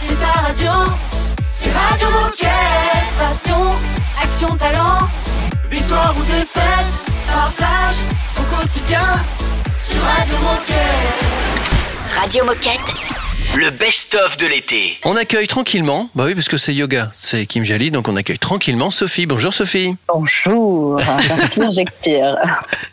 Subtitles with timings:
[0.00, 0.70] c'est ta radio.
[1.50, 2.48] C'est Radio Moquette.
[3.18, 3.70] Passion,
[4.22, 5.08] action, talent.
[5.70, 7.96] Victoire ou défaite, partage
[8.38, 9.04] au quotidien
[9.76, 12.20] sur Radio Moquette.
[12.20, 14.98] Radio Moquette le best-of de l'été.
[15.04, 18.38] On accueille tranquillement, bah oui, parce que c'est yoga, c'est Kim Jali, donc on accueille
[18.38, 19.26] tranquillement Sophie.
[19.26, 19.96] Bonjour Sophie.
[20.06, 21.00] Bonjour,
[21.72, 22.36] j'expire.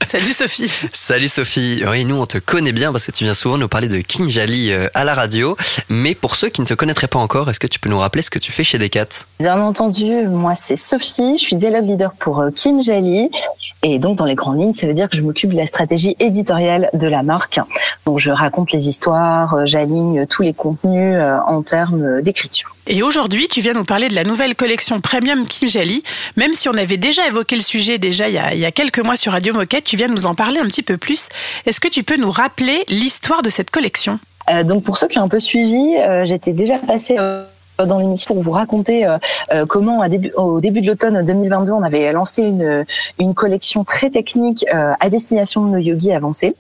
[0.06, 0.72] Salut Sophie.
[0.94, 1.84] Salut Sophie.
[1.88, 4.30] Oui, nous on te connaît bien parce que tu viens souvent nous parler de Kim
[4.30, 5.58] Jali euh, à la radio.
[5.90, 8.22] Mais pour ceux qui ne te connaîtraient pas encore, est-ce que tu peux nous rappeler
[8.22, 9.08] ce que tu fais chez Decat?
[9.40, 13.30] Bien entendu, moi c'est Sophie, je suis dialogue leader pour euh, Kim Jali.
[13.88, 16.16] Et donc, dans les grandes lignes, ça veut dire que je m'occupe de la stratégie
[16.20, 17.60] éditoriale de la marque.
[18.08, 22.76] Donc, je raconte les histoires, euh, j'aligne tous les contenus euh, en termes d'écriture.
[22.88, 26.04] Et aujourd'hui, tu viens nous parler de la nouvelle collection Premium Kim Jali.
[26.38, 28.72] Même si on avait déjà évoqué le sujet déjà il y a, il y a
[28.72, 31.30] quelques mois sur Radio Moquette, tu viens nous en parler un petit peu plus.
[31.66, 34.20] Est-ce que tu peux nous rappeler l'histoire de cette collection?
[34.50, 37.18] Euh, donc pour ceux qui ont un peu suivi, j'étais déjà passée
[37.84, 39.18] dans l'émission pour vous raconter euh,
[39.52, 42.86] euh, comment au début de l'automne 2022 on avait lancé une,
[43.20, 46.56] une collection très technique euh, à destination de nos yogis avancés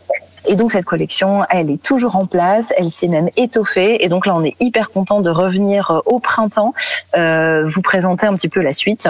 [0.47, 4.03] et donc cette collection, elle est toujours en place, elle s'est même étoffée.
[4.03, 6.73] Et donc là, on est hyper content de revenir euh, au printemps,
[7.15, 9.07] euh, vous présenter un petit peu la suite.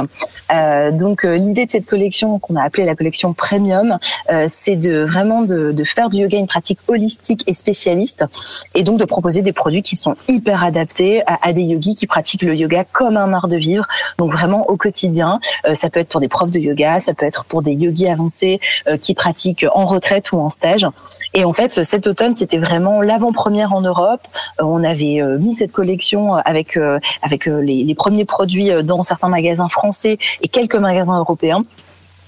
[0.52, 3.97] Euh, donc euh, l'idée de cette collection qu'on a appelée la collection premium,
[4.30, 8.25] euh, c'est de vraiment de, de, faire du yoga une pratique holistique et spécialiste,
[8.73, 12.08] et donc de proposer des produits qui sont hyper adaptés à, à des yogis qui
[12.08, 13.86] pratiquent le yoga comme un art de vivre,
[14.17, 15.39] donc vraiment au quotidien.
[15.67, 18.08] Euh, ça peut être pour des profs de yoga, ça peut être pour des yogis
[18.08, 18.59] avancés
[19.02, 20.86] qui pratiquent en retraite ou en stage.
[21.36, 24.22] Et en fait, cet automne, c'était vraiment l'avant-première en Europe.
[24.61, 29.03] Euh, on avait euh, mis cette collection avec euh, avec les, les premiers produits dans
[29.03, 31.61] certains magasins français et quelques magasins européens.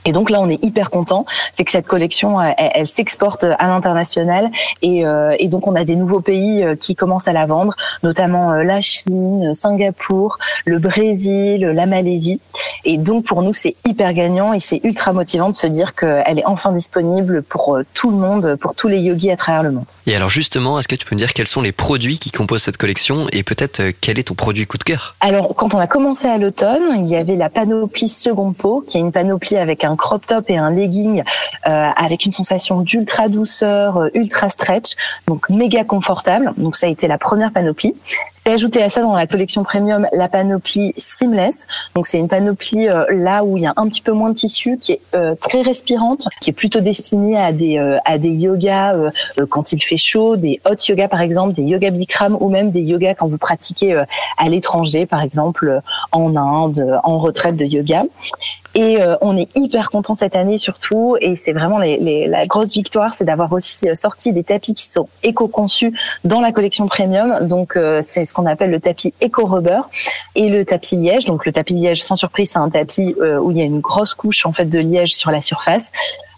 [0.06, 3.68] Et donc là, on est hyper content, c'est que cette collection, elle, elle s'exporte à
[3.68, 4.50] l'international
[4.82, 7.76] et, euh, et, donc on a des nouveaux pays euh, qui commencent à la vendre,
[8.04, 12.40] notamment euh, la Chine, Singapour, le Brésil, la Malaisie.
[12.86, 16.40] Et donc pour nous, c'est hyper gagnant et c'est ultra motivant de se dire qu'elle
[16.40, 19.86] est enfin disponible pour tout le monde, pour tous les yogis à travers le monde.
[20.10, 22.64] Et alors justement, est-ce que tu peux me dire quels sont les produits qui composent
[22.64, 25.18] cette collection et peut-être quel est ton produit coup de cœur?
[25.20, 28.98] Alors quand on a commencé à l'automne, il y avait la panoplie seconde peau, qui
[28.98, 31.24] est une panoplie avec un crop top et un legging
[31.68, 34.96] euh, avec une sensation d'ultra douceur, euh, ultra stretch,
[35.28, 36.54] donc méga confortable.
[36.56, 37.94] Donc ça a été la première panoplie.
[38.44, 41.68] C'est ajouté à ça dans la collection premium la panoplie seamless.
[41.96, 44.36] Donc c'est une panoplie euh, là où il y a un petit peu moins de
[44.36, 48.32] tissu, qui est euh, très respirante, qui est plutôt destinée à des euh, à des
[48.32, 48.96] yogas
[49.50, 52.82] quand il fait chaud, des hot yoga par exemple, des yoga bikram ou même des
[52.82, 54.02] yogas quand vous pratiquez
[54.38, 55.82] à l'étranger, par exemple
[56.12, 58.04] en Inde, en retraite de yoga.
[58.80, 62.74] Et on est hyper content cette année surtout, et c'est vraiment les, les, la grosse
[62.74, 67.48] victoire, c'est d'avoir aussi sorti des tapis qui sont éco-conçus dans la collection premium.
[67.48, 69.82] Donc c'est ce qu'on appelle le tapis éco-rubber
[70.36, 71.26] et le tapis liège.
[71.26, 73.80] Donc le tapis liège, sans surprise, c'est un tapis euh, où il y a une
[73.80, 75.92] grosse couche en fait de liège sur la surface.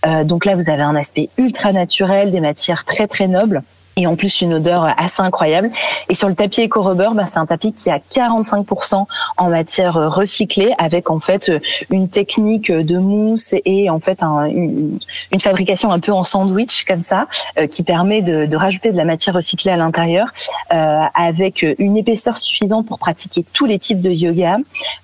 [0.05, 3.61] Euh, donc là, vous avez un aspect ultra naturel, des matières très très nobles
[3.99, 5.69] et en plus une odeur assez incroyable.
[6.07, 9.05] Et sur le tapis Rubber, bah, c'est un tapis qui a 45%
[9.37, 11.51] en matière recyclée, avec en fait
[11.89, 14.99] une technique de mousse et en fait un, une,
[15.41, 17.27] fabrication un peu en sandwich comme ça,
[17.57, 20.27] euh, qui permet de, de, rajouter de la matière recyclée à l'intérieur,
[20.73, 24.57] euh, avec une épaisseur suffisante pour pratiquer tous les types de yoga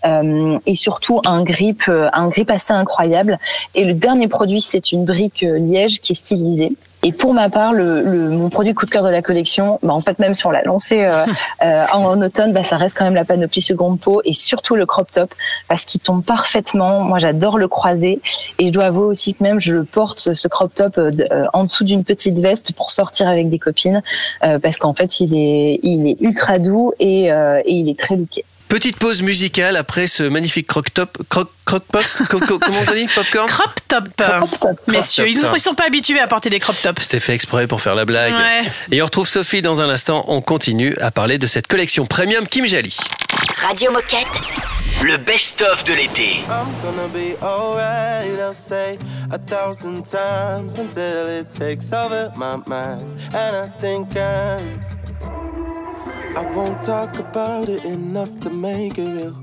[0.05, 3.39] euh, et surtout un grip, un grip assez incroyable.
[3.73, 6.71] Et le dernier produit, c'est une brique liège qui est stylisée.
[7.05, 9.93] Et pour ma part, le, le, mon produit coup de cœur de la collection, bah
[9.93, 11.23] en fait même si on l'a lancé euh,
[11.63, 14.75] euh, en, en, automne, bah ça reste quand même la panoplie seconde peau et surtout
[14.75, 15.31] le crop top
[15.67, 17.01] parce qu'il tombe parfaitement.
[17.01, 18.21] Moi j'adore le croiser
[18.57, 21.11] et je dois avouer aussi que même je le porte ce crop top euh,
[21.53, 24.01] en dessous d'une petite veste pour sortir avec des copines
[24.43, 27.99] euh, parce qu'en fait il est il est ultra doux et, euh, et il est
[27.99, 28.43] très looké.
[28.75, 33.47] Petite pause musicale après ce magnifique croc top, croc, croc pop, comment on dit, popcorn
[33.47, 34.03] Crop top.
[34.87, 37.03] Messieurs, ils ne sont pas habitués à porter des crop tops.
[37.03, 38.33] C'était fait exprès pour faire la blague.
[38.33, 38.69] Ouais.
[38.91, 40.25] Et on retrouve Sophie dans un instant.
[40.27, 42.97] On continue à parler de cette collection premium Kim Jali.
[43.65, 44.27] Radio Moquette.
[45.01, 46.41] Le best-of de l'été.
[46.49, 48.97] I'm gonna be alright, I'll say
[49.31, 53.05] a thousand times until it takes over my mind.
[53.33, 55.64] And I think I'm
[56.35, 59.41] I won't talk about it enough to make it real.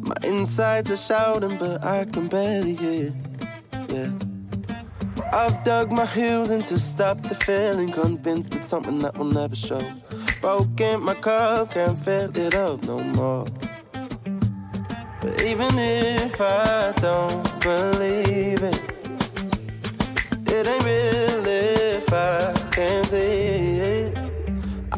[0.00, 3.14] My insides are shouting, but I can barely hear.
[3.90, 4.10] Yeah.
[5.34, 9.54] I've dug my heels in to stop the feeling, convinced it's something that will never
[9.54, 9.82] show.
[10.40, 13.44] Broken my cup, can't fill it up no more.
[15.20, 18.82] But even if I don't believe it,
[20.46, 23.75] it ain't real if I can't see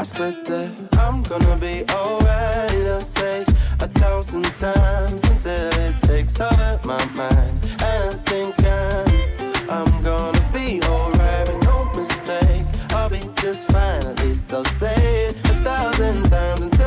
[0.00, 2.86] I swear that I'm gonna be alright.
[2.86, 3.42] I'll say
[3.80, 7.58] a thousand times until it takes over my mind.
[7.82, 12.64] And I think I'm, I'm gonna be alright, but no mistake.
[12.90, 14.06] I'll be just fine.
[14.06, 16.77] At least I'll say it a thousand times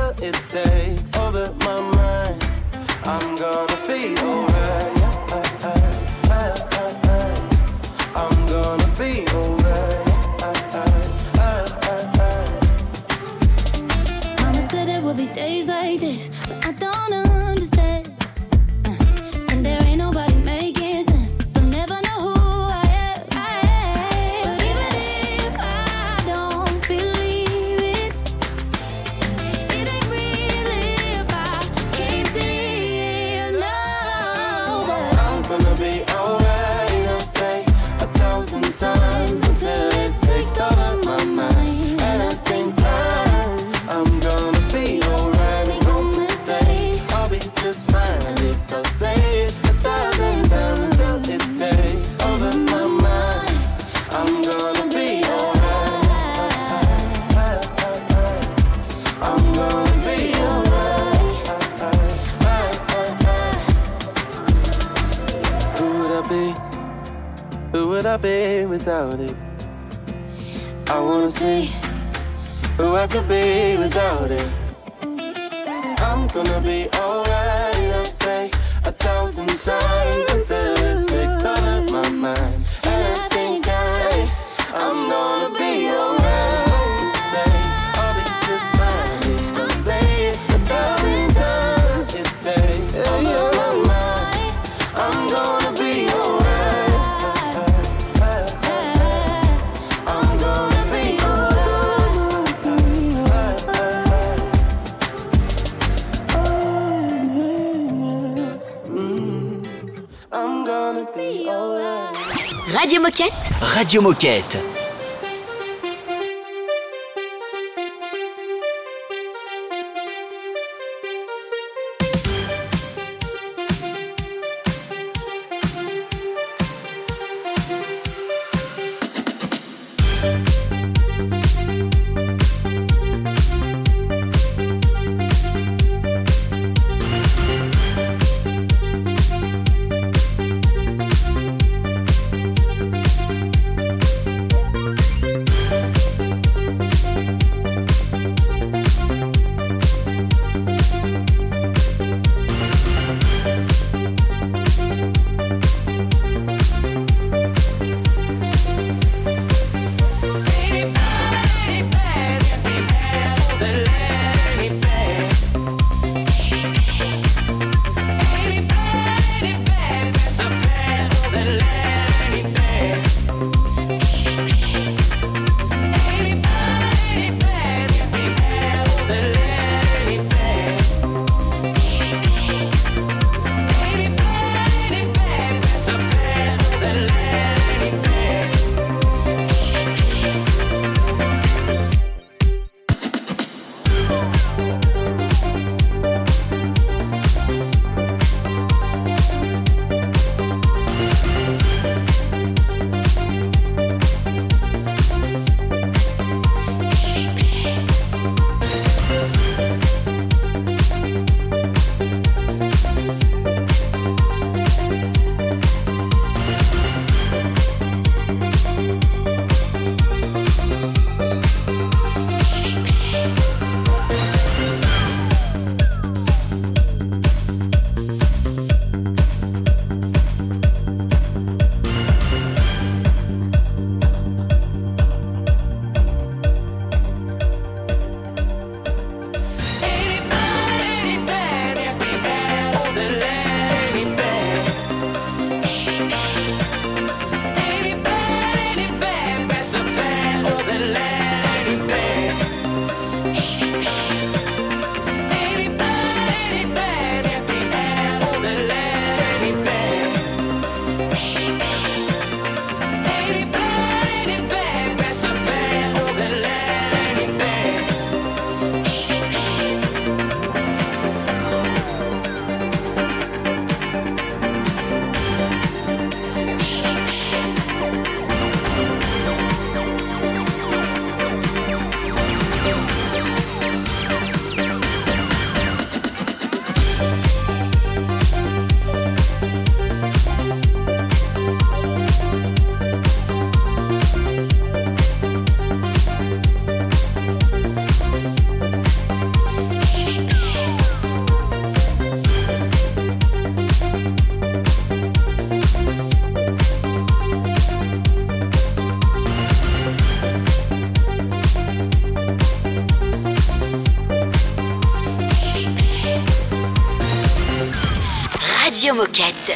[113.81, 114.70] Radio Moquette.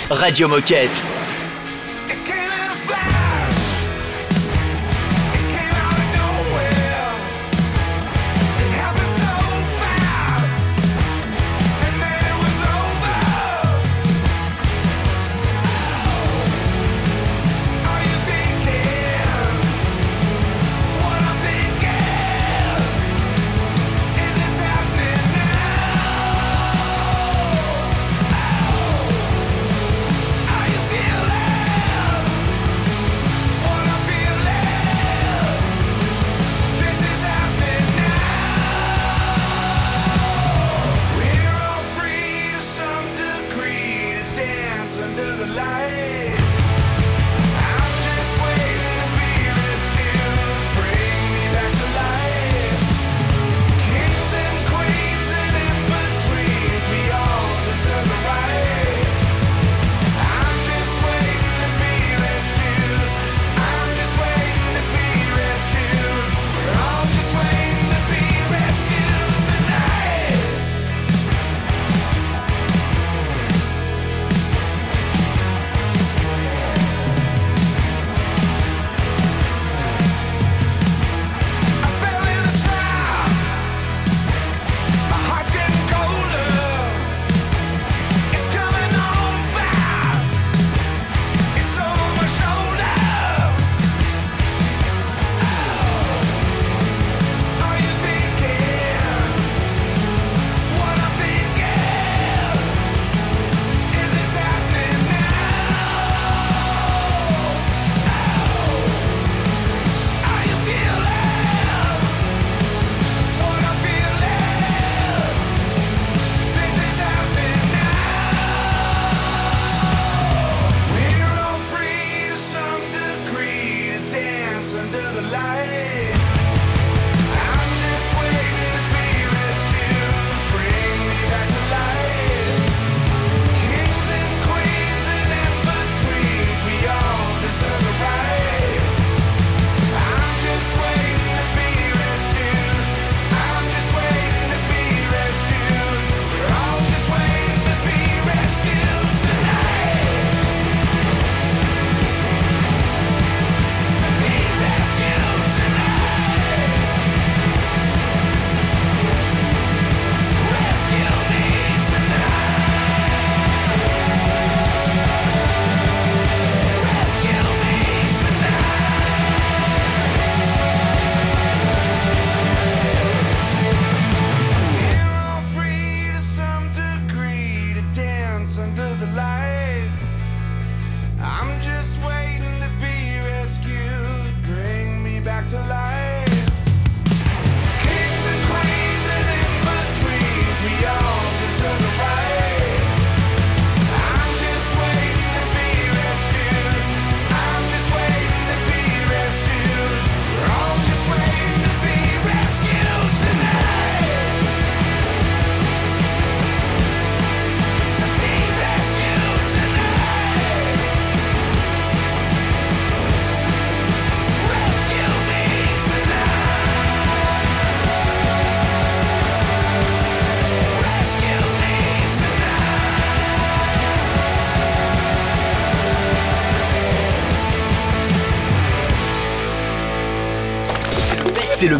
[0.09, 1.04] Radio Moquette.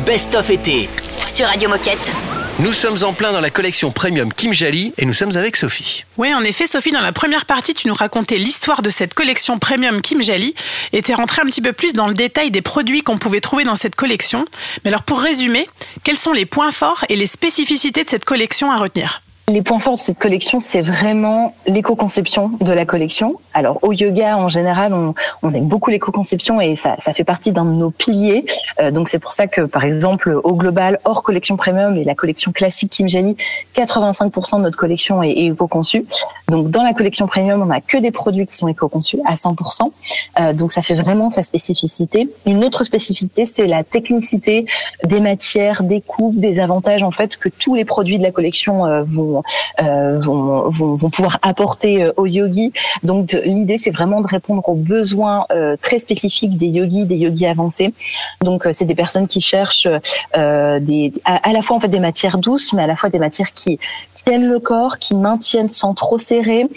[0.06, 0.88] Best-of été.
[1.28, 2.12] Sur Radio Moquette.
[2.60, 6.06] Nous sommes en plein dans la collection premium Kim Jali et nous sommes avec Sophie.
[6.18, 9.58] Oui, en effet, Sophie, dans la première partie, tu nous racontais l'histoire de cette collection
[9.58, 10.54] premium Kim Jali
[10.94, 13.64] et t'es rentrée un petit peu plus dans le détail des produits qu'on pouvait trouver
[13.64, 14.46] dans cette collection.
[14.84, 15.68] Mais alors, pour résumer,
[16.04, 19.24] quels sont les points forts et les spécificités de cette collection à retenir?
[19.48, 23.36] Les points forts de cette collection, c'est vraiment l'éco-conception de la collection.
[23.54, 27.52] Alors au yoga en général, on, on aime beaucoup l'éco-conception et ça, ça fait partie
[27.52, 28.44] d'un de nos piliers.
[28.80, 32.16] Euh, donc c'est pour ça que par exemple au global, hors collection premium et la
[32.16, 33.38] collection classique Kim Jali,
[33.76, 36.08] 85% de notre collection est, est éco-conçue.
[36.48, 39.92] Donc dans la collection premium, on n'a que des produits qui sont éco-conçus à 100%.
[40.40, 42.28] Euh, donc ça fait vraiment sa spécificité.
[42.48, 44.66] Une autre spécificité, c'est la technicité
[45.04, 48.88] des matières, des coupes, des avantages en fait que tous les produits de la collection
[48.88, 49.35] euh, vont
[49.80, 52.72] vont, vont, pouvoir apporter aux yogis.
[53.04, 55.46] Donc l'idée, c'est vraiment de répondre aux besoins
[55.82, 57.94] très spécifiques des yogis, des yogis avancés.
[58.42, 59.88] Donc c'est des personnes qui cherchent
[60.34, 63.80] à, la fois en fait des matières douces, mais à la fois des matières qui
[64.14, 66.68] tiennent le corps, qui maintiennent sans trop serrer,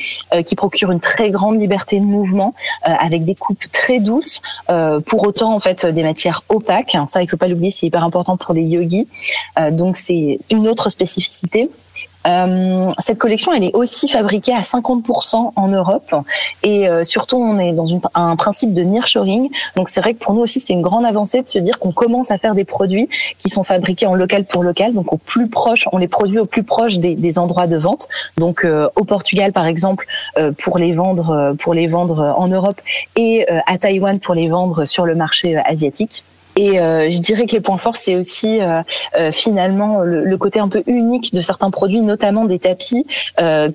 [0.44, 4.40] qui procurent une très grande liberté de mouvement, avec des coupes très douces.
[5.06, 6.96] pour autant en fait des matières opaques.
[7.06, 9.06] Ça, il faut pas l'oublier, c'est hyper important pour les yogis.
[9.58, 11.70] Euh, donc c'est une autre spécificité.
[12.28, 16.14] Euh, cette collection, elle est aussi fabriquée à 50% en Europe
[16.62, 19.50] et euh, surtout on est dans un principe de nearshoring.
[19.76, 21.92] Donc c'est vrai que pour nous aussi c'est une grande avancée de se dire qu'on
[21.92, 23.08] commence à faire des produits
[23.38, 26.46] qui sont fabriqués en local pour local, donc au plus proche, on les produit au
[26.46, 28.08] plus proche des, des endroits de vente.
[28.36, 30.06] Donc euh, au Portugal par exemple
[30.36, 32.80] euh, pour les vendre pour les vendre en Europe
[33.16, 36.22] et à Taïwan pour les vendre sur le marché asiatique.
[36.58, 38.82] Et euh, je dirais que les points forts, c'est aussi euh,
[39.16, 43.06] euh, finalement le, côté un peu unique de certains produits, notamment des tapis,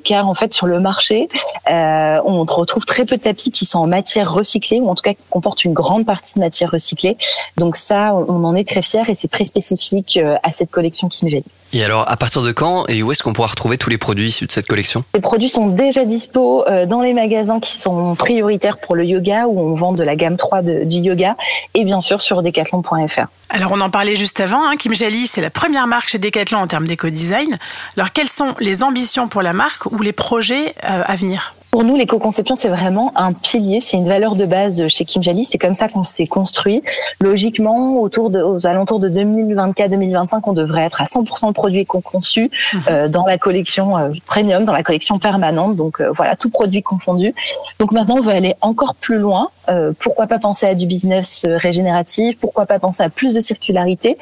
[0.04, 1.30] car en fait sur le marché,
[1.70, 5.14] on retrouve très peu de tapis qui sont en matière recyclée, ou en tout cas
[5.14, 7.16] qui comportent une grande partie de matière recyclée.
[7.56, 11.24] Donc ça, on en est très fiers et c'est très spécifique à cette collection qui
[11.24, 11.44] me gêne.
[11.76, 14.28] Et alors, à partir de quand et où est-ce qu'on pourra retrouver tous les produits
[14.28, 15.04] issus de cette collection?
[15.16, 19.48] Les produits sont déjà dispo euh, dans les magasins qui sont prioritaires pour le yoga,
[19.48, 21.36] où on vend de la gamme 3 de, du yoga,
[21.74, 23.26] et bien sûr sur decathlon.fr.
[23.50, 26.60] Alors, on en parlait juste avant, hein, Kim Jali, c'est la première marque chez Decathlon
[26.60, 27.58] en termes d'éco-design.
[27.98, 31.56] Alors, quelles sont les ambitions pour la marque ou les projets euh, à venir?
[31.74, 35.44] Pour nous, l'éco-conception, c'est vraiment un pilier, c'est une valeur de base chez Kim Jali.
[35.44, 36.84] C'est comme ça qu'on s'est construit.
[37.20, 42.52] Logiquement, autour de, aux alentours de 2024-2025, on devrait être à 100% de produits éco-conçus
[42.74, 42.82] mhm.
[42.90, 45.76] euh, dans la collection euh, premium, dans la collection permanente.
[45.76, 47.34] Donc euh, voilà, tout produit confondu.
[47.80, 49.50] Donc maintenant, on veut aller encore plus loin.
[49.70, 52.38] Euh, pourquoi pas penser à du business régénératif?
[52.40, 54.16] Pourquoi pas penser à plus de circularité?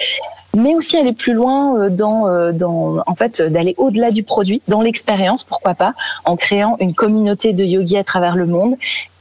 [0.55, 4.61] Mais aussi aller plus loin euh, dans, euh, dans en fait, d'aller au-delà du produit,
[4.67, 5.93] dans l'expérience, pourquoi pas,
[6.25, 8.75] en créant une communauté de yogis à travers le monde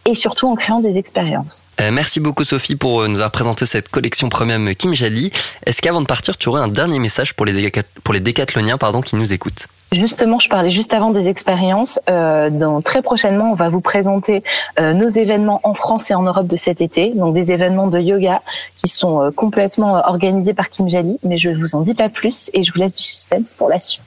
[0.07, 1.67] et surtout en créant des expériences.
[1.81, 5.31] Euh, merci beaucoup Sophie pour nous avoir présenté cette collection premium Kim Jali.
[5.67, 7.71] Est-ce qu'avant de partir, tu aurais un dernier message pour les,
[8.03, 9.67] pour les décathloniens pardon, qui nous écoutent?
[9.93, 11.99] Justement, je parlais juste avant des expériences.
[12.09, 14.45] Euh, dans, très prochainement, on va vous présenter
[14.79, 17.11] euh, nos événements en France et en Europe de cet été.
[17.15, 18.41] Donc des événements de yoga
[18.77, 21.19] qui sont euh, complètement euh, organisés par Kim Jali.
[21.25, 23.81] Mais je vous en dis pas plus et je vous laisse du suspense pour la
[23.81, 24.03] suite.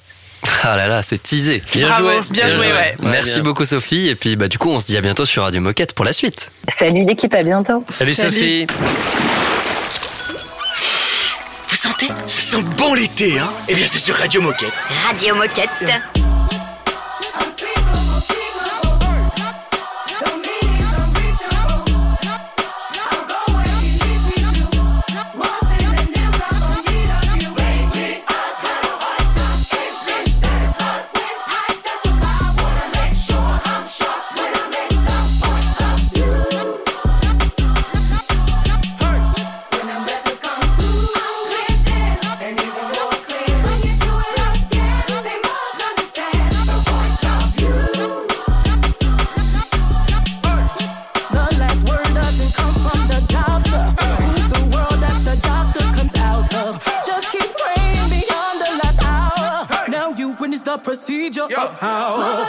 [0.63, 1.61] Ah là là, c'est teasé.
[1.73, 2.21] Bien Bravo, joué.
[2.31, 2.95] Bien, joué, ouais.
[3.01, 4.09] Merci beaucoup Sophie.
[4.09, 6.13] Et puis bah du coup, on se dit à bientôt sur Radio Moquette pour la
[6.13, 6.51] suite.
[6.69, 7.83] Salut l'équipe, à bientôt.
[7.89, 8.13] Salut.
[8.13, 8.67] Sophie.
[11.73, 12.07] Vous sentez?
[12.27, 13.51] Ça sent bon l'été, hein?
[13.67, 14.75] Eh bien, c'est sur Radio Moquette.
[15.07, 15.71] Radio Moquette.
[60.83, 61.63] Procedure Yo.
[61.63, 62.45] of how.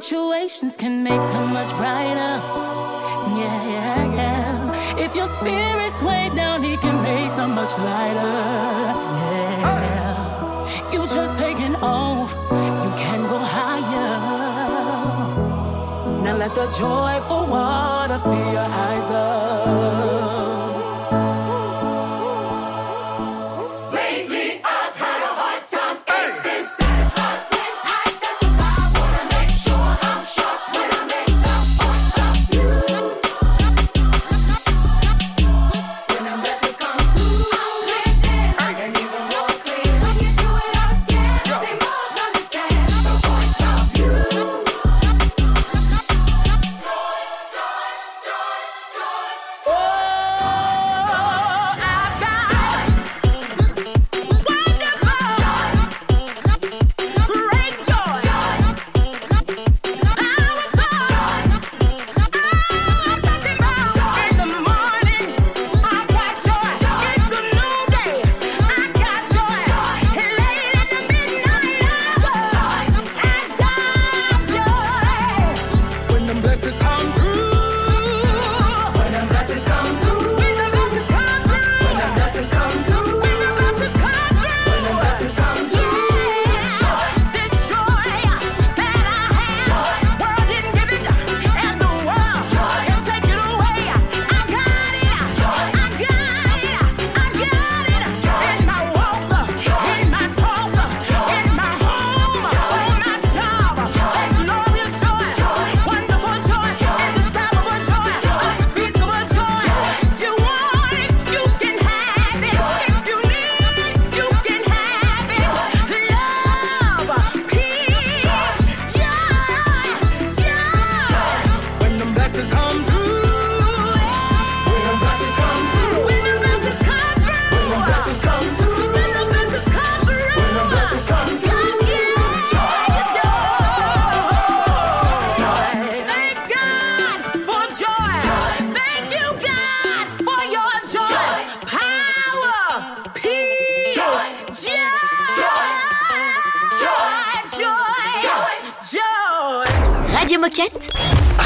[0.00, 2.34] situations can make them much brighter.
[3.40, 5.04] Yeah, yeah, yeah.
[5.04, 8.36] If your spirit's weighed down, he can make them much lighter.
[9.84, 10.92] Yeah.
[10.92, 12.32] You just taking off,
[12.84, 14.20] you can go higher.
[16.24, 20.29] Now let the joyful water fill your eyes up.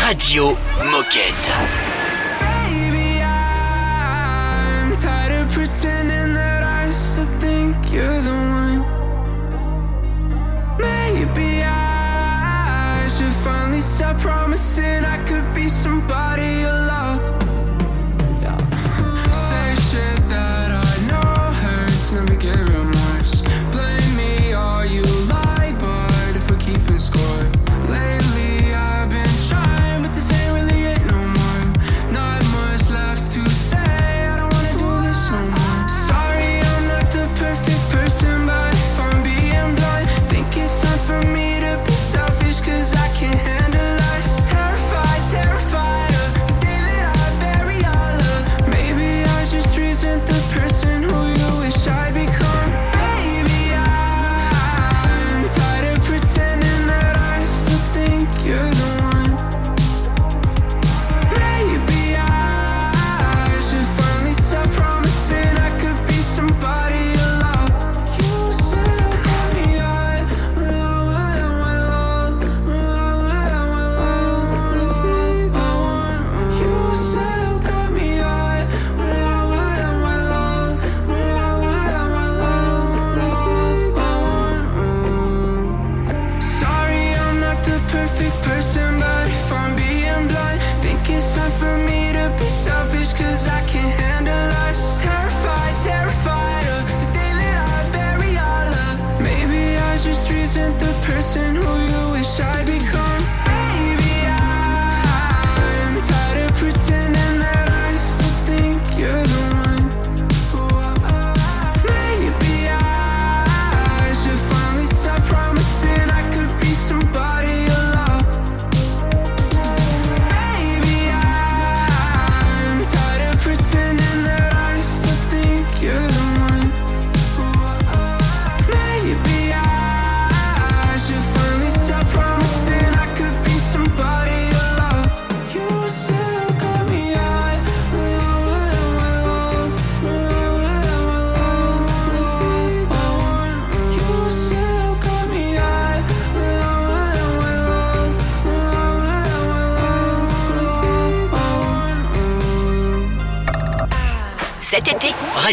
[0.05, 1.84] Radio Moquette.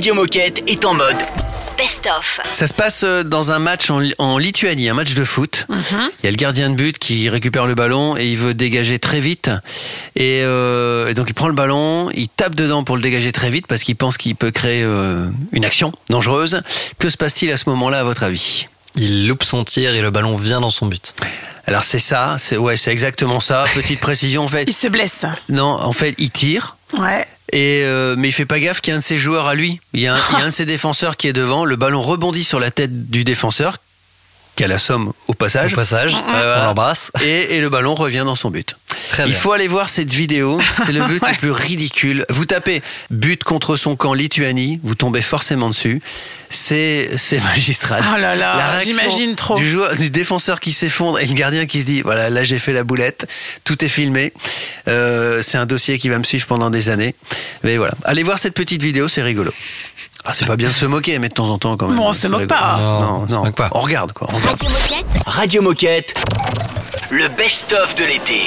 [0.01, 1.15] Radio Moquette est en mode
[1.77, 2.39] best-of.
[2.53, 5.67] Ça se passe euh, dans un match en, en Lituanie, un match de foot.
[5.69, 6.09] Mhm.
[6.23, 8.97] Il y a le gardien de but qui récupère le ballon et il veut dégager
[8.97, 9.51] très vite.
[10.15, 13.51] Et, euh, et donc il prend le ballon, il tape dedans pour le dégager très
[13.51, 16.63] vite parce qu'il pense qu'il peut créer euh, une action dangereuse.
[16.97, 18.65] Que se passe-t-il à ce moment-là, à votre avis?
[18.95, 21.13] Il loupe son tir et le ballon vient dans son but.
[21.65, 23.63] Alors c'est ça, c'est ouais, c'est exactement ça.
[23.73, 24.65] Petite précision en fait.
[24.67, 25.25] Il se blesse.
[25.49, 26.75] Non, en fait, il tire.
[26.97, 27.25] Ouais.
[27.51, 29.55] Et euh, mais il fait pas gaffe qu'il y a un de ses joueurs à
[29.55, 29.79] lui.
[29.93, 31.65] Il y, a un, il y a un de ses défenseurs qui est devant.
[31.65, 33.77] Le ballon rebondit sur la tête du défenseur,
[34.55, 35.73] qui a la somme au passage.
[35.73, 36.61] Au passage, voilà.
[36.61, 37.11] on l'embrasse.
[37.23, 38.75] Et, et le ballon revient dans son but.
[39.09, 39.37] Très Il bien.
[39.37, 40.59] faut aller voir cette vidéo.
[40.75, 41.31] C'est le but Ouais.
[41.31, 42.25] le plus ridicule.
[42.29, 46.01] Vous tapez but contre son camp Lituanie, vous tombez forcément dessus.
[46.49, 48.03] C'est c'est magistral.
[48.13, 49.57] Oh là là, j'imagine trop.
[49.57, 52.59] Du, joueur, du défenseur qui s'effondre et le gardien qui se dit voilà là j'ai
[52.59, 53.27] fait la boulette.
[53.63, 54.33] Tout est filmé.
[54.89, 57.15] Euh, c'est un dossier qui va me suivre pendant des années.
[57.63, 59.53] Mais voilà, allez voir cette petite vidéo, c'est rigolo.
[60.23, 61.97] Ah, c'est pas bien de se moquer, mais de temps en temps quand même.
[61.97, 62.77] Bon, on se moque pas.
[62.77, 63.69] Non, Non, on se moque pas.
[63.73, 64.27] On regarde quoi.
[64.31, 64.59] on regarde.
[64.61, 66.13] Radio Moquette, Radio Moquette,
[67.09, 68.41] le best-of de l'été.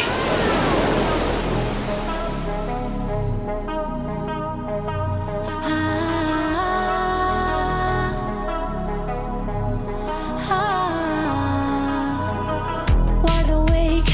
[13.24, 14.10] Wide awake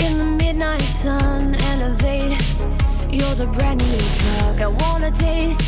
[0.00, 2.32] in the midnight sun, elevate.
[3.10, 5.62] You're the brand new drug I wanna taste.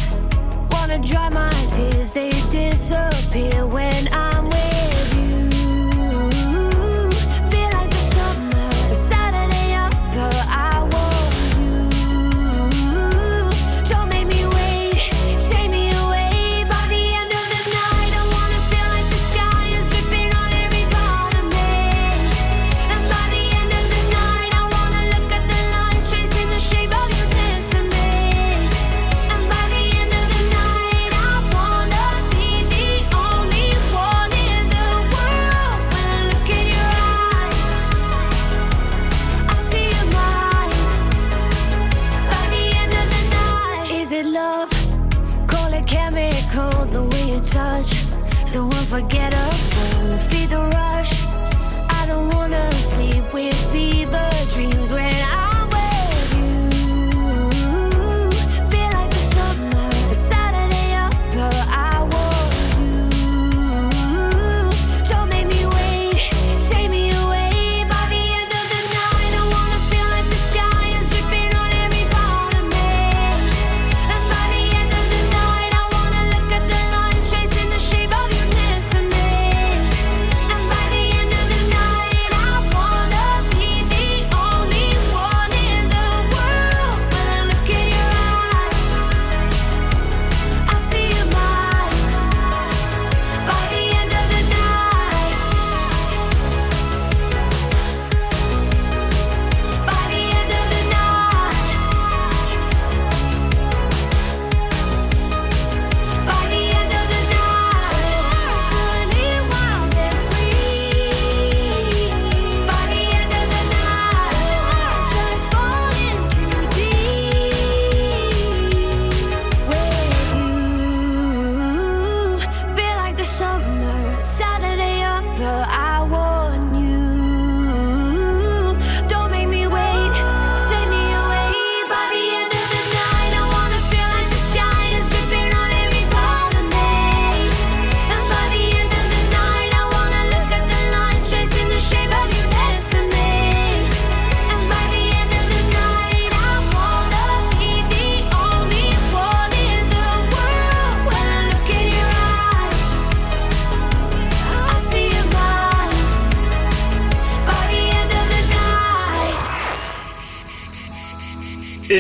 [0.88, 4.38] Wanna dry my tears, they disappear when I'm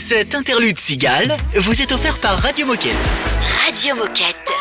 [0.08, 2.96] cet interlude cigale vous est offert par Radio Moquette.
[3.66, 4.57] Radio Moquette.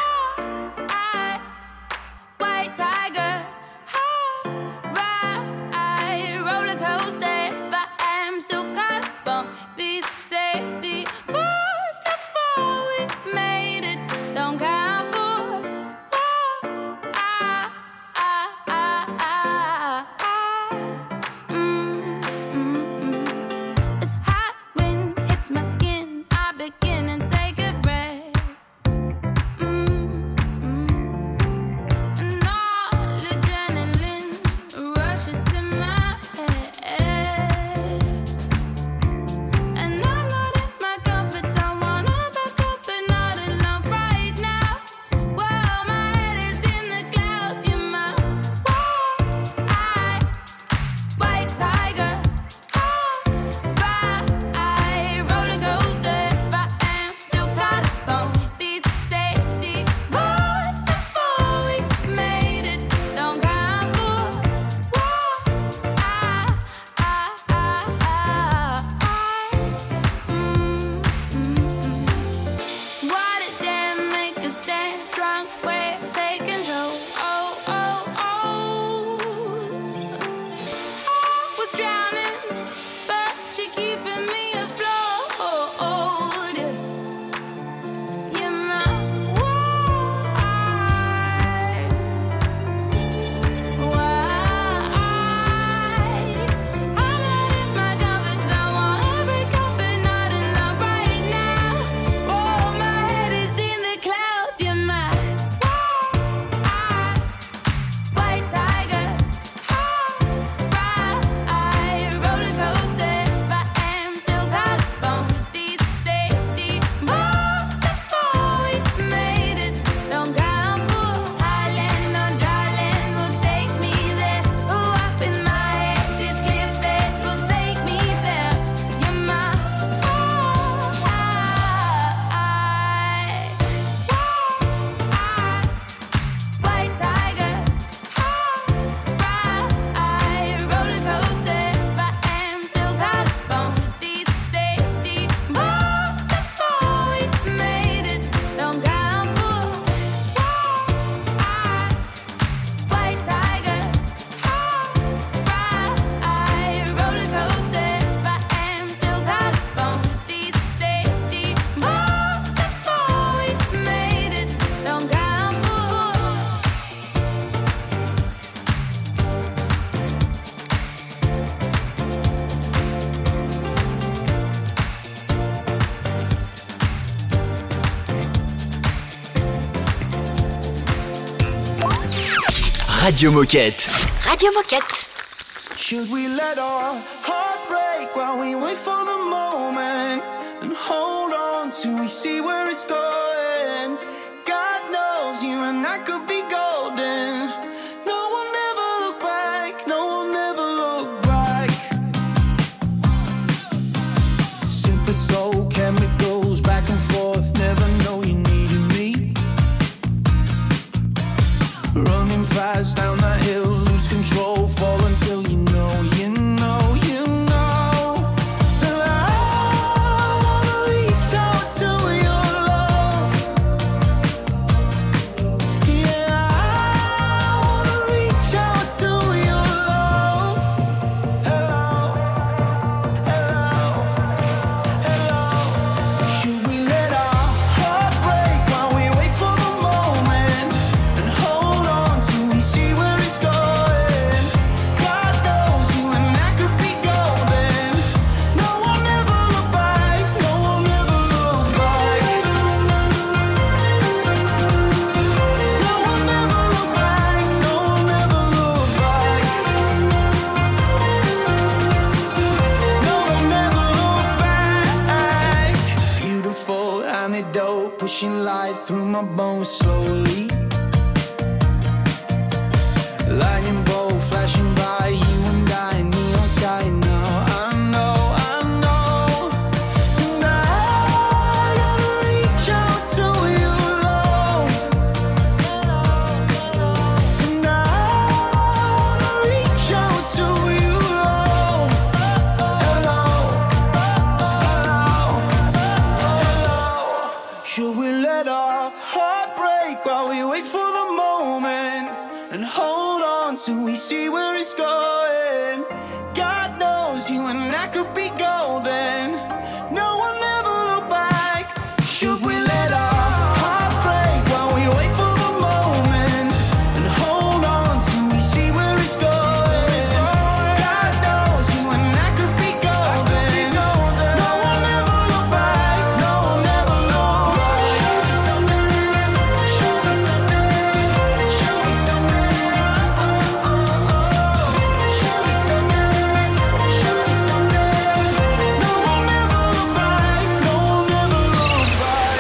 [183.18, 183.84] Radio Moquette.
[184.30, 185.76] Radio Moquette.
[185.76, 190.22] Should we let our heart break while we wait for the moment
[190.62, 193.17] and hold on till we see where it's going?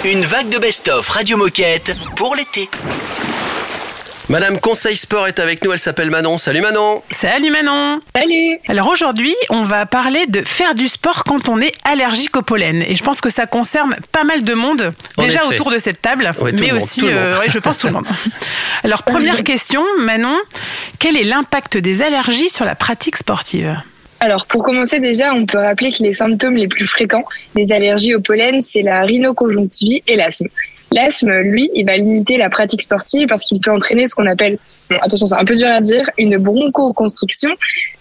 [0.09, 2.69] Une vague de best-of Radio Moquette pour l'été.
[4.29, 6.37] Madame Conseil Sport est avec nous, elle s'appelle Manon.
[6.37, 11.49] Salut Manon Salut Manon Salut Alors aujourd'hui, on va parler de faire du sport quand
[11.49, 12.83] on est allergique au pollen.
[12.83, 15.55] Et je pense que ça concerne pas mal de monde, En déjà effet.
[15.55, 18.07] autour de cette table, Ouais, mais monde, aussi, euh, ouais, je pense tout le monde.
[18.85, 20.37] Alors première question, Manon,
[20.99, 23.77] quel est l'impact des allergies sur la pratique sportive?
[24.19, 28.15] Alors, pour commencer, déjà, on peut rappeler que les symptômes les plus fréquents des allergies
[28.15, 30.47] au pollen, c'est la rhinoconjonctivite et l'asthme.
[30.91, 34.57] L'asthme, lui, il va limiter la pratique sportive parce qu'il peut entraîner ce qu'on appelle,
[35.01, 37.51] attention, c'est un peu dur à dire, une bronchoconstriction,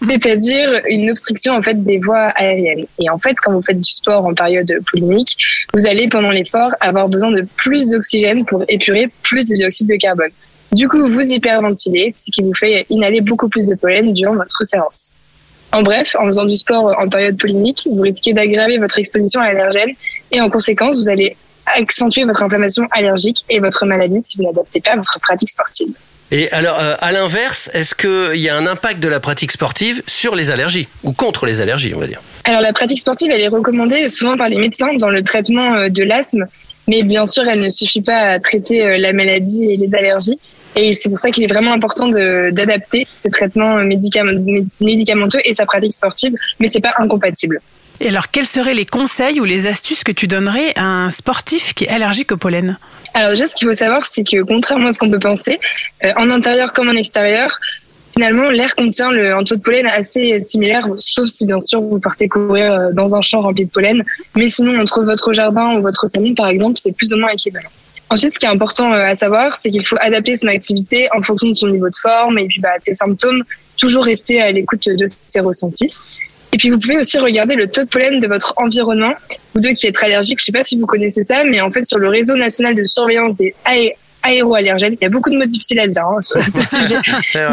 [0.09, 2.85] c'est-à-dire une obstruction en fait des voies aériennes.
[2.97, 5.35] Et en fait, quand vous faites du sport en période polémique,
[5.73, 9.95] vous allez pendant l'effort avoir besoin de plus d'oxygène pour épurer plus de dioxyde de
[9.97, 10.31] carbone.
[10.71, 14.65] Du coup, vous hyperventilez, ce qui vous fait inhaler beaucoup plus de pollen durant votre
[14.65, 15.13] séance.
[15.71, 19.51] En bref, en faisant du sport en période polémique, vous risquez d'aggraver votre exposition à
[19.51, 19.91] l'allergène
[20.31, 21.35] et en conséquence, vous allez
[21.75, 25.89] accentuer votre inflammation allergique et votre maladie si vous n'adaptez pas votre pratique sportive.
[26.31, 30.01] Et alors, euh, à l'inverse, est-ce qu'il y a un impact de la pratique sportive
[30.07, 30.87] sur les allergies?
[31.03, 34.35] Ou contre les allergies, on va dire Alors la pratique sportive, elle est recommandée souvent
[34.35, 36.45] par les médecins dans le traitement euh, de l'asthme,
[36.87, 40.39] mais bien sûr, elle ne suffit pas à traiter euh, la maladie et les allergies.
[40.77, 45.53] Et c'est pour ça qu'il est vraiment important d'adapter ces traitements médicam- mé- médicamenteux et
[45.53, 47.59] sa pratique sportive, mais c'est pas incompatible.
[47.99, 51.73] Et alors, quels seraient les conseils ou les astuces que tu donnerais à un sportif
[51.73, 52.77] qui est allergique au pollen?
[53.15, 55.59] Alors déjà, ce qu'il faut savoir, c'est que contrairement à ce qu'on peut penser,
[56.05, 57.57] euh, en intérieur comme en extérieur,
[58.13, 61.99] finalement, l'air contient le, un taux de pollen assez similaire, sauf si bien sûr vous
[61.99, 64.03] partez courir euh, dans un champ rempli de pollen.
[64.35, 67.69] Mais sinon, entre votre jardin ou votre salon, par exemple, c'est plus ou moins équivalent.
[68.09, 71.21] Ensuite, ce qui est important euh, à savoir, c'est qu'il faut adapter son activité en
[71.21, 73.43] fonction de son niveau de forme et puis bah, de ses symptômes,
[73.77, 75.93] toujours rester à l'écoute de ses ressentis.
[76.53, 79.13] Et puis vous pouvez aussi regarder le taux de pollen de votre environnement.
[79.53, 81.85] Vous deux qui êtes allergiques, je sais pas si vous connaissez ça, mais en fait
[81.85, 85.45] sur le réseau national de surveillance des aé- aéroallergènes, il y a beaucoup de mots
[85.45, 86.95] difficiles à dire hein, sur ce sujet.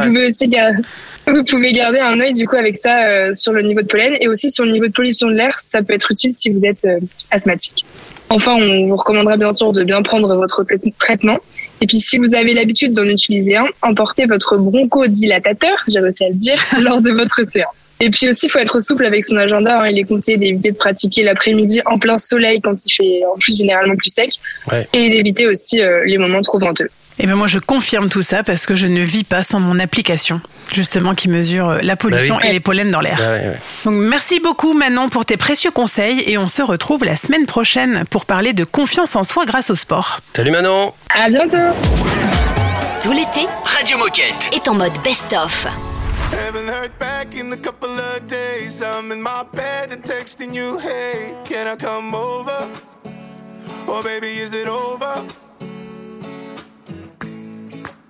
[0.02, 0.82] Vous pouvez aussi garder,
[1.26, 4.16] vous pouvez garder un œil du coup avec ça euh, sur le niveau de pollen
[4.20, 5.58] et aussi sur le niveau de pollution de l'air.
[5.58, 7.00] Ça peut être utile si vous êtes euh,
[7.32, 7.84] asthmatique.
[8.30, 11.38] Enfin, on vous recommandera bien sûr de bien prendre votre tra- traitement.
[11.80, 16.28] Et puis, si vous avez l'habitude d'en utiliser un, emportez votre bronchodilatateur, j'ai réussi à
[16.28, 17.74] le dire, lors de votre séance.
[18.00, 19.82] Et puis aussi, il faut être souple avec son agenda.
[19.82, 19.88] hein.
[19.88, 23.56] Il est conseillé d'éviter de pratiquer l'après-midi en plein soleil quand il fait en plus
[23.56, 24.30] généralement plus sec.
[24.70, 24.86] Ouais.
[24.92, 26.88] Et d'éviter aussi euh, les moments trop venteux.
[27.20, 29.78] Et ben moi je confirme tout ça parce que je ne vis pas sans mon
[29.78, 30.40] application
[30.72, 32.48] justement qui mesure euh, la pollution Bah oui.
[32.50, 33.18] et les pollens dans l'air.
[33.22, 33.52] Ah ouais.
[33.84, 38.04] Donc merci beaucoup Manon pour tes précieux conseils et on se retrouve la semaine prochaine
[38.10, 40.20] pour parler de confiance en soi grâce au sport.
[40.34, 41.56] Salut Manon À bientôt
[43.02, 43.46] Tout l'été
[43.78, 44.48] Radio Moquette.
[44.52, 45.66] est en mode best-of.
[46.32, 48.82] Haven't heard back in a couple of days.
[48.82, 52.66] I'm in my bed and texting you, hey, can I come over?
[53.86, 55.22] Or baby, is it over?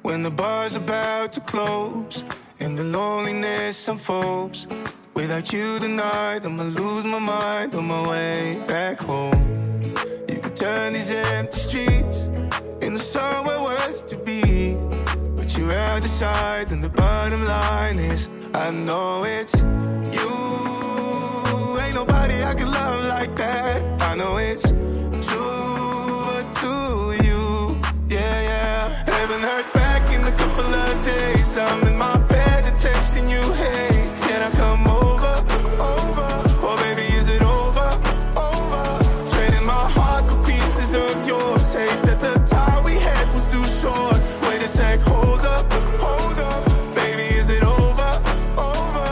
[0.05, 2.25] When the bar's about to close
[2.61, 4.67] and the loneliness unfolds.
[5.15, 9.81] Without you tonight, I'ma lose my mind on my way back home.
[10.29, 12.27] You could turn these empty streets
[12.83, 14.77] into somewhere worth to be.
[15.37, 19.55] But you're out the side, and the bottom line is I know it's
[20.19, 20.33] you.
[21.81, 24.03] Ain't nobody I can love like that.
[24.03, 24.69] I know it's
[25.27, 27.81] true, but do you?
[28.11, 29.05] Yeah, yeah.
[29.07, 29.84] Haven't heard
[31.57, 35.35] I'm in my bed texting you, hey, can I come over?
[35.79, 36.29] Over.
[36.67, 37.89] Or baby, is it over?
[38.37, 38.83] Over.
[39.31, 41.65] Trading my heart for pieces of yours.
[41.65, 44.21] Say that the time we had was too short.
[44.49, 46.65] Wait a sec, hold up, hold up.
[46.95, 48.21] Baby, is it over?
[48.59, 49.07] Over.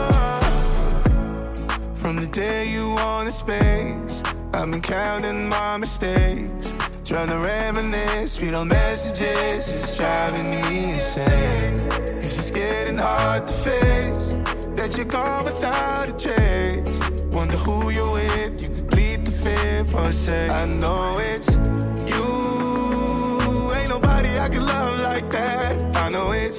[1.94, 4.22] From the day you wanted space,
[4.52, 6.74] I've been counting my mistakes.
[7.04, 12.21] Trying to reminisce, read all messages, it's driving me insane.
[12.94, 14.34] It's hard to face
[14.76, 17.22] that you're gone without a trace.
[17.32, 20.50] Wonder who you're with, you could bleed the for a sec.
[20.50, 21.48] I know it's
[22.12, 25.96] you, ain't nobody I can love like that.
[25.96, 26.58] I know it's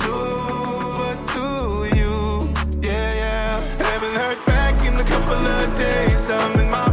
[0.00, 2.52] true, but do you?
[2.82, 3.60] Yeah, yeah.
[3.78, 6.30] Haven't heard back in a couple of days.
[6.30, 6.89] I'm in my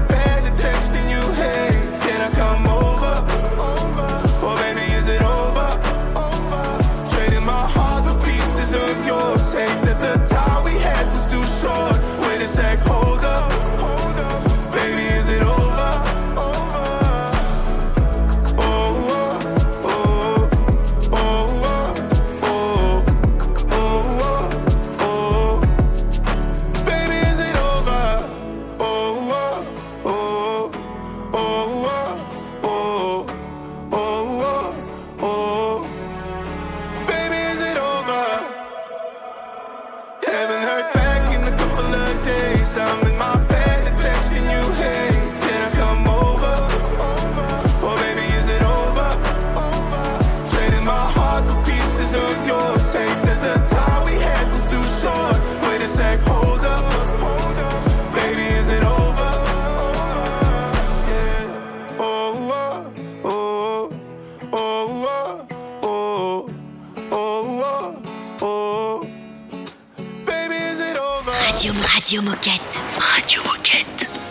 [71.57, 72.79] Radio, Radio Moquette.
[72.99, 74.26] Radio Moquette.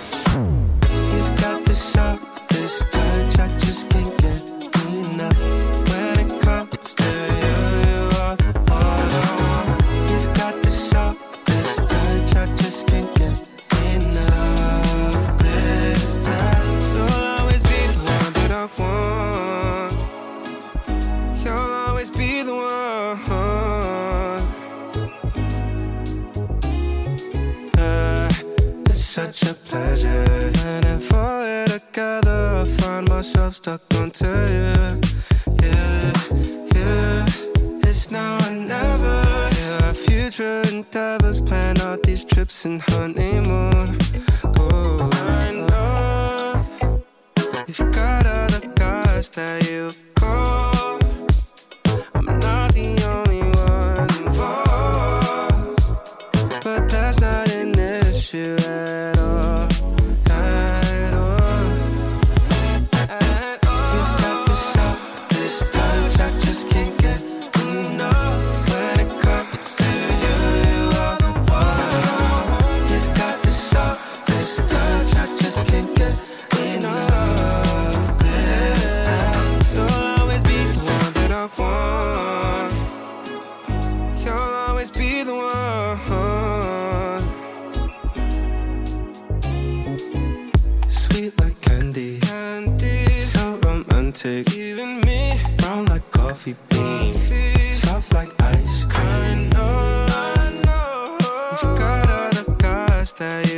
[103.18, 103.55] That you.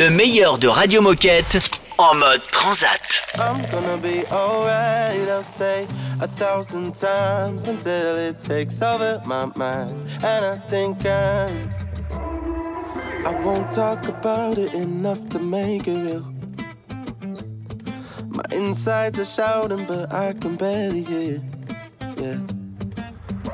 [0.00, 1.58] Le meilleur de Radio Moquette
[1.98, 3.20] en mode transat.
[3.34, 5.86] I'm gonna be alright, I'll say
[6.22, 9.92] a thousand times until it takes over my mind.
[10.24, 11.50] And I think I'm.
[13.26, 16.24] I won't talk about it enough to make it real.
[18.26, 21.42] My insides are shouting, but I can barely hear.
[22.16, 22.59] Yeah.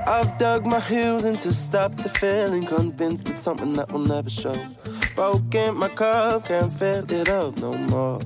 [0.09, 4.31] I've dug my heels in to stop the feeling, convinced it's something that will never
[4.31, 4.55] show.
[5.17, 8.21] Broken my cup, can't fill it up no more.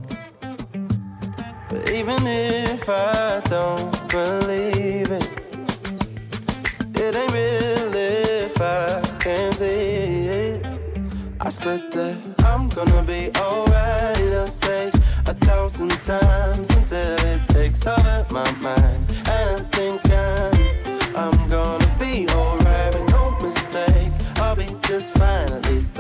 [1.71, 5.31] But even if I don't believe it,
[6.97, 10.67] it ain't real if I can't see it.
[11.41, 14.19] I swear that I'm gonna be alright.
[14.19, 14.89] I'll say
[15.25, 19.11] a thousand times until it takes over my mind.
[19.27, 20.10] And I think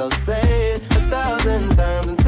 [0.01, 2.20] I'll say it a thousand times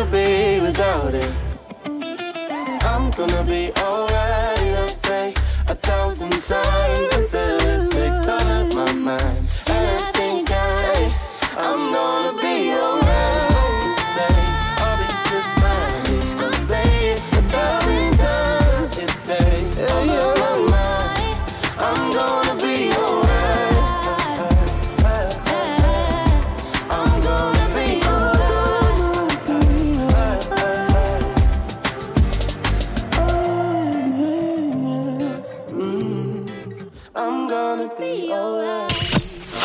[0.00, 1.39] could be without it.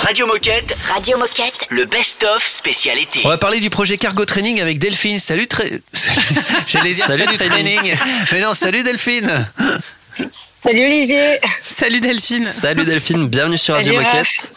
[0.05, 1.65] Radio Moquette, Radio Moquette.
[1.71, 3.21] le best-of spécial été.
[3.23, 5.17] On va parler du projet Cargo Training avec Delphine.
[5.17, 5.63] Salut, tra...
[6.67, 7.79] J'allais dire salut, Salut, training.
[7.79, 7.97] training.
[8.31, 9.49] Mais non, salut Delphine.
[10.65, 11.39] Salut Olivier.
[11.61, 12.43] Salut Delphine.
[12.43, 14.51] Salut Delphine, bienvenue sur Radio Moquette.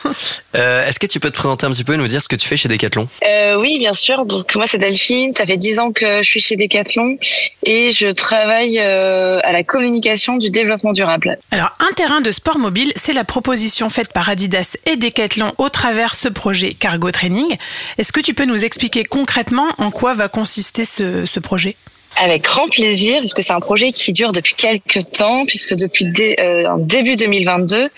[0.55, 2.37] Euh, Est-ce que tu peux te présenter un petit peu et nous dire ce que
[2.37, 3.07] tu fais chez Decathlon?
[3.27, 4.25] Euh, oui, bien sûr.
[4.25, 5.35] Donc moi c'est Delphine.
[5.35, 7.19] Ça fait dix ans que je suis chez Decathlon
[7.63, 11.37] et je travaille euh, à la communication du développement durable.
[11.51, 15.69] Alors, un terrain de sport mobile, c'est la proposition faite par Adidas et Decathlon au
[15.69, 17.55] travers ce projet Cargo Training.
[17.99, 21.77] Est-ce que tu peux nous expliquer concrètement en quoi va consister ce, ce projet?
[22.21, 26.35] Avec grand plaisir, puisque c'est un projet qui dure depuis quelques temps, puisque depuis dé-
[26.41, 27.89] euh, début 2022,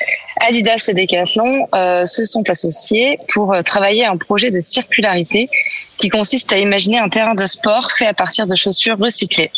[0.47, 5.49] Adidas et Decathlon euh, se sont associés pour euh, travailler un projet de circularité
[5.97, 9.51] qui consiste à imaginer un terrain de sport fait à partir de chaussures recyclées.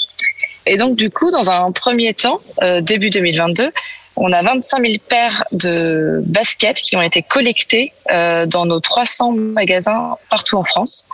[0.67, 3.71] Et donc, du coup, dans un premier temps, euh, début 2022,
[4.17, 9.33] on a 25 000 paires de baskets qui ont été collectées euh, dans nos 300
[9.33, 11.05] magasins partout en France.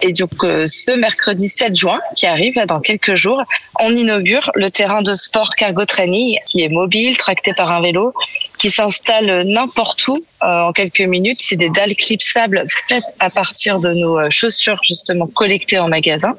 [0.00, 3.42] Et donc, euh, ce mercredi 7 juin, qui arrive là dans quelques jours,
[3.80, 8.12] on inaugure le terrain de sport Cargo Training, qui est mobile, tracté par un vélo,
[8.58, 11.40] qui s'installe n'importe où euh, en quelques minutes.
[11.40, 16.34] C'est des dalles clipsables faites à partir de nos euh, chaussures justement collectées en magasin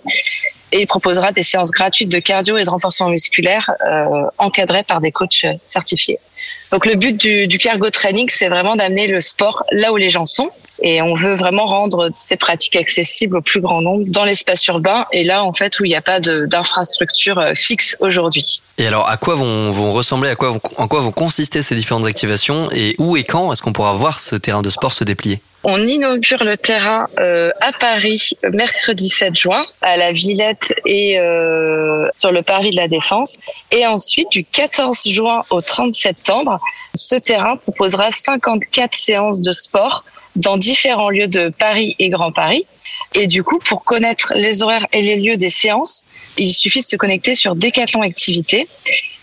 [0.73, 5.01] et il proposera des séances gratuites de cardio et de renforcement musculaire euh, encadrées par
[5.01, 6.19] des coachs certifiés.
[6.73, 10.09] Donc le but du, du cargo training, c'est vraiment d'amener le sport là où les
[10.09, 10.49] gens sont.
[10.81, 15.05] Et on veut vraiment rendre ces pratiques accessibles au plus grand nombre dans l'espace urbain
[15.11, 18.63] et là en fait où il n'y a pas d'infrastructure euh, fixe aujourd'hui.
[18.79, 21.75] Et alors, à quoi vont, vont ressembler, à quoi vont, en quoi vont consister ces
[21.75, 25.03] différentes activations et où et quand est-ce qu'on pourra voir ce terrain de sport se
[25.03, 25.41] déplier?
[25.65, 31.92] On inaugure le terrain euh, à Paris mercredi 7 juin, à la Villette et euh,
[32.15, 33.37] sur le Paris de la Défense.
[33.71, 36.59] Et ensuite, du 14 juin au 30 septembre,
[36.95, 40.03] ce terrain proposera 54 séances de sport
[40.35, 42.65] dans différents lieux de Paris et Grand Paris.
[43.13, 46.05] Et du coup, pour connaître les horaires et les lieux des séances,
[46.37, 48.67] il suffit de se connecter sur Decathlon Activité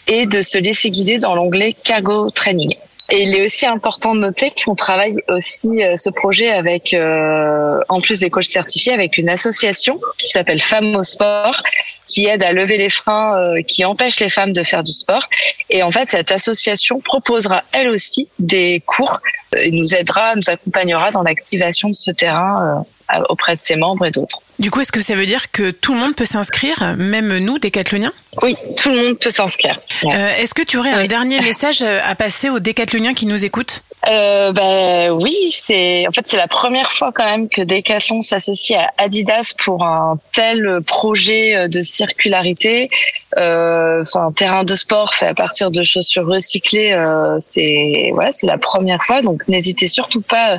[0.07, 2.77] et de se laisser guider dans l'onglet Cargo Training.
[3.13, 7.81] Et il est aussi important de noter qu'on travaille aussi euh, ce projet avec, euh,
[7.89, 11.61] en plus des coachs certifiés, avec une association qui s'appelle Femmes au sport,
[12.07, 15.29] qui aide à lever les freins euh, qui empêchent les femmes de faire du sport.
[15.71, 19.19] Et en fait, cette association proposera elle aussi des cours
[19.55, 23.77] euh, et nous aidera, nous accompagnera dans l'activation de ce terrain euh, auprès de ses
[23.77, 24.43] membres et d'autres.
[24.59, 27.59] Du coup, est-ce que ça veut dire que tout le monde peut s'inscrire, même nous,
[27.59, 28.13] décathloniens?
[28.43, 29.81] Oui, tout le monde peut s'inscrire.
[30.05, 30.15] Ouais.
[30.15, 33.83] Euh, Est-ce que tu aurais un dernier message à passer aux décathloniens qui nous écoutent?
[34.09, 38.79] Euh, bah, oui, c'est en fait c'est la première fois quand même que Decathlon s'associe
[38.79, 42.89] à Adidas pour un tel projet euh, de circularité.
[43.37, 48.47] Euh, Enfin, terrain de sport fait à partir de chaussures recyclées, euh, c'est voilà, c'est
[48.47, 49.23] la première fois.
[49.23, 50.59] Donc n'hésitez surtout pas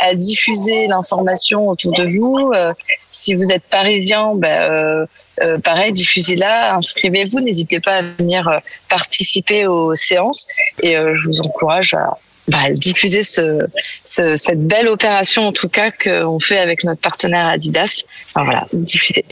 [0.00, 2.52] à diffuser l'information autour de vous.
[2.54, 2.72] Euh,
[3.10, 5.06] si vous êtes parisien, bah, euh,
[5.42, 10.46] euh, pareil, diffusez-la, inscrivez-vous, n'hésitez pas à venir euh, participer aux séances
[10.82, 12.18] et euh, je vous encourage à
[12.48, 13.60] bah, diffuser ce,
[14.04, 18.04] ce- cette belle opération en tout cas qu'on fait avec notre partenaire Adidas.
[18.26, 19.24] Enfin voilà, diffuser.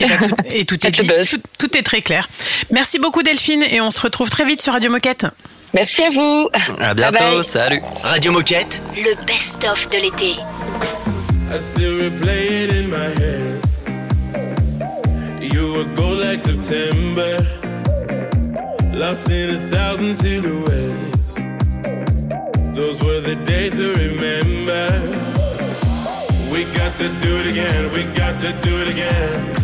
[0.51, 2.29] Et tout est, dit, tout, tout est très clair.
[2.71, 5.25] Merci beaucoup Delphine et on se retrouve très vite sur Radio Moquette.
[5.73, 6.49] Merci à vous.
[6.79, 7.43] À bientôt, Bye bye.
[7.43, 7.81] salut.
[8.03, 8.79] Radio Moquette.
[8.95, 10.35] Le best-of de l'été.
[11.53, 13.59] I still replay it in my head.
[15.41, 17.39] You were gold like September,
[18.93, 21.00] lost in a thousand silhouettes.
[22.73, 24.87] Those were the days to remember.
[26.51, 29.55] We got to do it again, we got to do it again.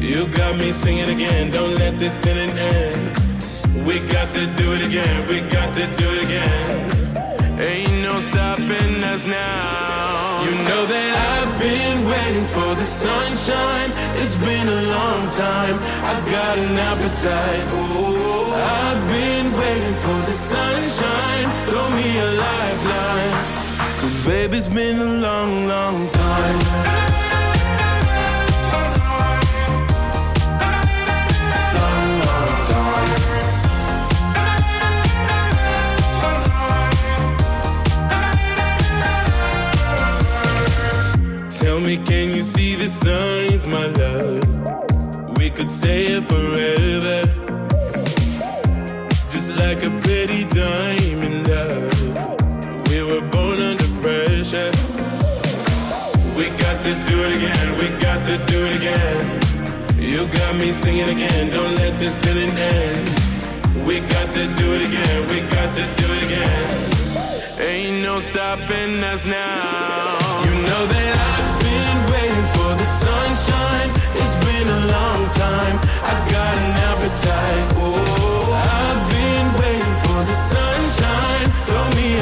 [0.00, 3.86] You got me singing again, don't let this feeling end.
[3.86, 7.60] We got to do it again, we got to do it again.
[7.60, 10.42] Ain't no stopping us now.
[10.44, 13.90] You know that I've been waiting for the sunshine.
[14.20, 15.76] It's been a long time.
[16.04, 17.64] I've got an appetite.
[17.72, 21.48] Oh, I've been waiting for the sunshine.
[21.66, 23.34] Throw me a lifeline.
[24.00, 26.96] Cause baby, it's been a long, long time.
[42.04, 45.38] Can you see the signs, my love?
[45.38, 47.45] We could stay here forever.
[49.66, 52.88] Like a pretty diamond, love.
[52.88, 54.70] We were born under pressure.
[56.38, 59.20] We got to do it again, we got to do it again.
[59.98, 63.86] You got me singing again, don't let this feeling end.
[63.88, 67.60] We got to do it again, we got to do it again.
[67.60, 70.44] Ain't no stopping us now.
[70.46, 73.90] You know that I've been waiting for the sunshine.
[74.20, 75.76] It's been a long time.
[76.10, 77.75] I've got an appetite.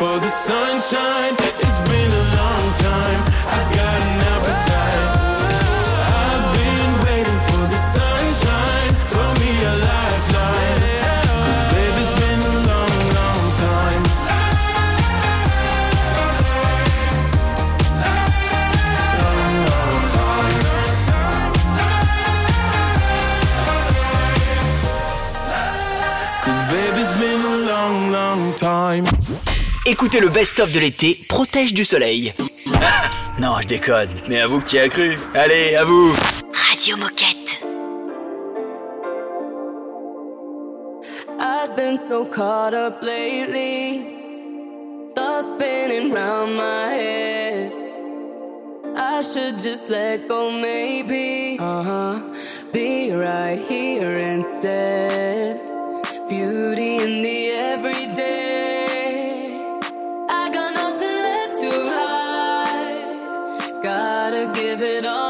[0.00, 1.39] for the sunshine.
[29.90, 32.32] Écoutez le best-of de l'été, protège du soleil.
[33.40, 35.18] Non, je déconne, mais à vous qui a cru.
[35.34, 36.12] Allez, à vous.
[36.52, 37.58] Radio Moquette.
[41.40, 44.04] I've been so caught up lately.
[45.16, 47.72] Thoughts spinning round my head.
[48.96, 51.56] I should just let go, maybe.
[51.58, 52.20] Uh huh.
[52.72, 55.58] Be right here instead.
[56.28, 58.09] Beauty in the everyday.
[64.82, 65.29] it all.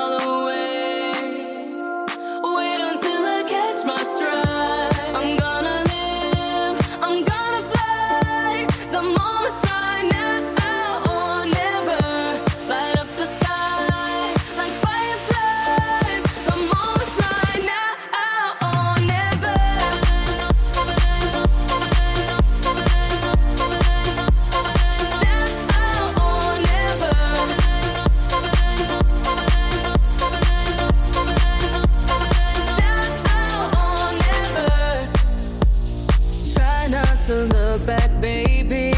[37.31, 38.91] to look back, baby.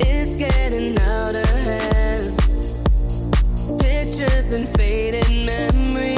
[0.00, 2.36] It's getting out of hand.
[3.78, 6.17] Pictures and fading memories.